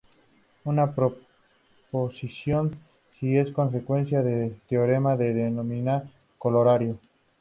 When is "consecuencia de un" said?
3.51-4.61